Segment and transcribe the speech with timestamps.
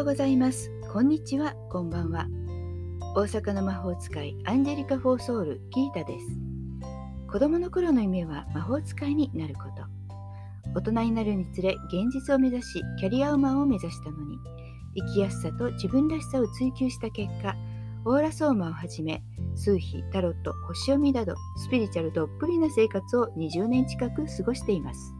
[0.00, 0.70] ようございます。
[0.90, 2.26] こんにちは、こんばんは。
[3.14, 6.26] 大阪の魔法使いアンジェリカ・フォーソウル・ギータです。
[7.30, 9.84] 子供の頃の夢は魔法使いになること。
[10.74, 14.38] 大人になるにつれ現実を目指しキャリアウーマンを目指したのに
[14.96, 17.54] 生きやすさと自分らしさを追求した結果
[18.06, 19.22] オーラソーマをはじめ
[19.54, 25.14] 数秘タロット星読みなどスピリチュアルどっぷりな生活を20年近く過ごしています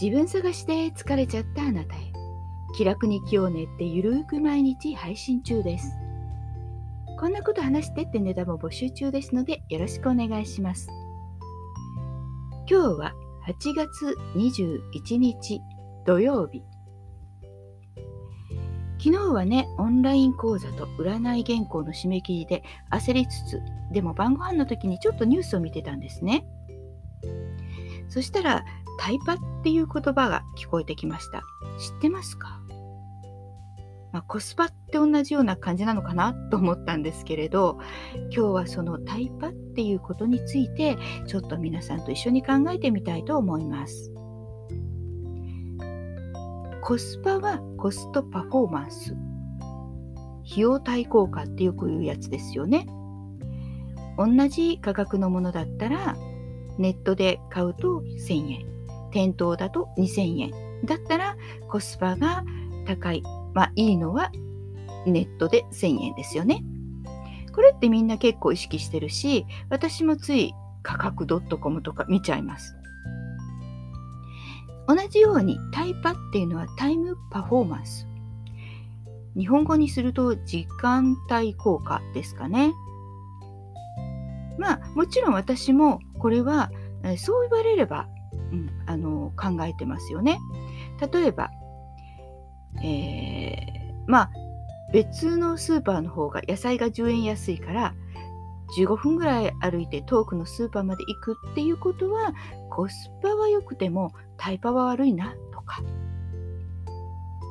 [0.00, 2.15] 自分探しで疲れちゃったあなたへ
[2.74, 5.92] 気楽に気を練ってゆるーく毎日配信中です。
[7.18, 10.88] こんなこと話してってネタも募集中ですのでよろしくお願いします。
[12.68, 13.14] 今日は
[13.46, 15.60] 8月21日
[16.04, 16.62] 土曜日。
[18.98, 26.44] 昨日はね、オンライン講座と占い原稿の締め切りで焦りつつ、でも晩ご飯の時にちょっとニュースを見てたんですね。
[28.08, 28.64] そしたら、
[28.98, 31.42] タイパっていう言葉が聞こえてきました。
[31.78, 32.60] 知ってますか？
[34.12, 37.78] まあ、コスパって同じような感じなのかなと思ったんですけれど
[38.30, 44.10] 今日はそのタイパっていうことについてちょっと皆さんと一緒に考えてみたいと思います。
[46.82, 49.14] コスパはコストパフォーマンス。
[50.48, 52.86] 費用対効果ってよく言うやつですよね。
[54.16, 56.16] 同じ価格のものだったら
[56.78, 58.75] ネットで買うと1000円
[59.16, 60.50] 店頭だと2000円
[60.84, 61.38] だったら
[61.70, 62.44] コスパが
[62.86, 63.22] 高い
[63.54, 64.30] まあいいのは
[65.06, 66.62] ネットで1000円ですよね。
[67.54, 71.26] これってみんな結構意識してるし、私もつい価格
[71.58, 72.76] .com とか見ちゃいます。
[74.86, 78.06] 同じようにタイパっていうのはタイムパフォーマンス。
[79.34, 82.74] 日本語にすると時間帯効果ですかね。
[84.58, 86.70] まあもちろん私もこれは
[87.16, 88.08] そう言われれば、
[88.52, 90.38] うん、あの考えてますよね。
[91.12, 91.50] 例えば
[92.82, 94.30] えー、まあ
[94.92, 97.94] 別のスーパーの方が野菜が10円安いから
[98.78, 102.34] 15分ぐらい歩いて遠くのスーパーまで行くっていうことは
[102.70, 105.82] コスパは良くてもタイパは悪いなとか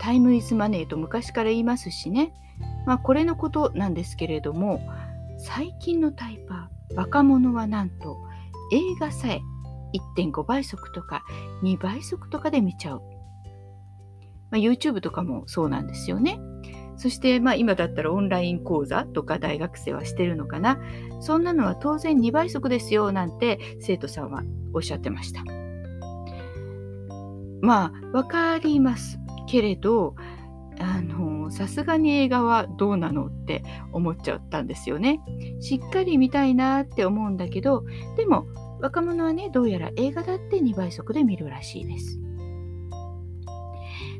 [0.00, 2.32] タイムイズマネーと昔から言いますしね
[2.86, 4.80] まあこれのことなんですけれども
[5.38, 8.16] 最近のタイパー若者はなんと
[8.72, 9.40] 映画さえ
[10.16, 11.24] 1.5倍速とか
[11.62, 13.02] 2倍速とかで見ちゃう
[14.50, 16.38] まあ、YouTube とかもそうなんですよね。
[16.96, 20.78] そして、まあ、今だったらオンライン講座とか大学生はしてるのかな。
[21.20, 24.42] そんなのは当然2倍速ですよなんて生徒さんは
[24.72, 25.42] おっしゃってました。
[27.60, 29.18] まあ、わかります
[29.48, 30.14] けれど、
[30.78, 33.62] あの、さすがに映画はどうなのって
[33.92, 35.20] 思っちゃったんですよね。
[35.60, 37.84] しっかり見たいなって思うんだけど、
[38.16, 38.46] でも
[38.80, 42.18] 若者はね、どうやら映画だって2倍速で見るらしいです。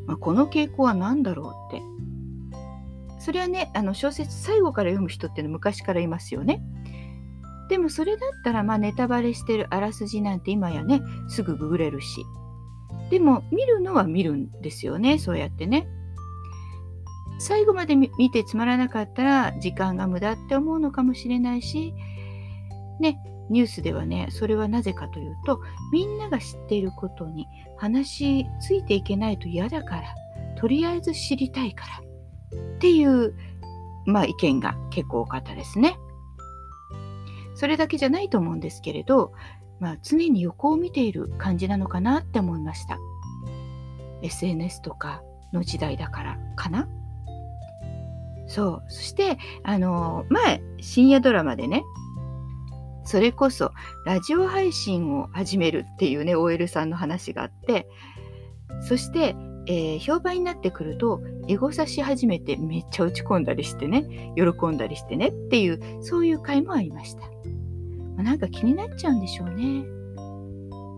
[0.06, 1.82] まあ、この傾向は何だろうって。
[3.18, 6.62] それはね、あの小説最後から読む人っての昔からいますよね。
[7.68, 12.24] でもそれだったら、まあ、ネタバレしてるあらすじなんて今やね、すぐググれるし。
[13.10, 15.88] でも見るのは見るんですよね、そうやってね。
[17.38, 21.92] 最後まで見てつまらなかったら時間が無駄って思うのかもしれないし、
[23.00, 23.18] ね、
[23.50, 25.60] ニュースではねそれはなぜかというと
[25.92, 27.46] みんなが知っていることに
[27.76, 30.14] 話ついていけないと嫌だから
[30.56, 33.34] とりあえず知りたいからっていう
[34.06, 35.98] まあ意見が結構多かったですね。
[37.56, 39.32] それだけじゃないと思うんですけれど、
[39.80, 42.98] まあ、常に横を見ている感じなのかなって思いました。
[44.22, 45.22] SNS とか
[45.54, 46.86] の時代だからかな
[48.46, 48.82] そう。
[48.88, 51.82] そして、あの、前、深夜ドラマでね、
[53.06, 53.72] それこそ
[54.04, 57.88] ラジオ配信を始めるっていうね OL さんの話があって
[58.82, 59.36] そして、
[59.66, 67.28] えー、評判になってくるとエゴサし始めてめっちゃ打ち込んだりしてね喜んだりしてねっていうそういう回もありました、ま
[68.18, 69.86] あ、なんか気になっちゃうんでしょうね。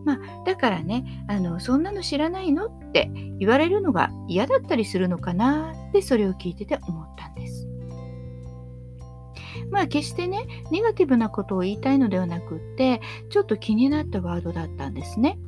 [0.04, 7.68] まあだからねあのそんなの知らないのって言われるのが嫌だったりするのかなってそれを聞いてて思ったんです。
[9.70, 13.00] まあ決してね、ネガティブなことを言いたいのではなくって、
[13.30, 15.38] ちょっと気になったワードだったんですね。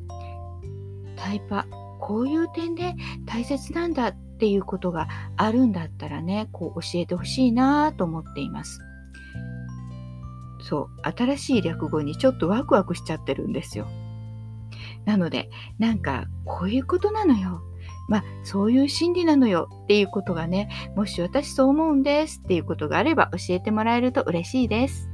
[1.15, 1.67] タイパ、
[1.99, 8.79] こういう点で大切なんだっていうことがあるんだったらね、こう教えてほしいなと思っています。
[10.61, 13.87] そう、新しい略語にちょっとワクワクしちゃってるんですよ。
[15.05, 15.49] なので、
[15.79, 17.61] なんか、こういうことなのよ。
[18.07, 25.09] まあ、そういう心理なのよっていうことがね、もし私そう思うんですっていうことがあれば教えてもらえると嬉しいです。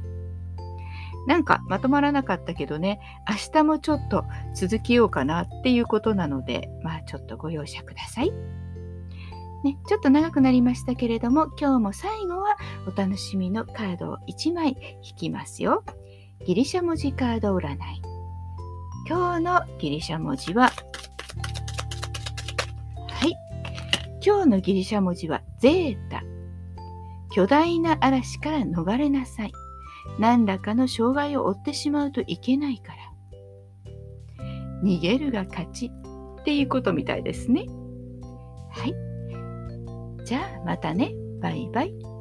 [1.26, 4.24] なんかまとまらなかったけどね、明日もちょっと
[4.54, 8.32] 続きようかなっていうことなので、まあちょっとご容赦ください。
[9.64, 12.56] ね、ちょっと長くなりましたけれども、今日も最後は
[12.86, 15.84] お楽しみのカードを1枚引きますよ。
[16.46, 17.76] ギリシャ文字カード占い。
[19.08, 20.70] 今日のギリシャ文字は、
[24.24, 26.22] 今日のギリシャ文字はゼータ。
[27.30, 29.52] 巨大な嵐から逃れなさい。
[30.18, 32.98] 何らかの障害を負ってしまうといけないから。
[34.82, 35.90] 逃げるが勝ち
[36.40, 37.66] っていうことみたいですね。
[38.70, 40.24] はい。
[40.24, 41.12] じゃあまたね。
[41.40, 42.17] バイバイ。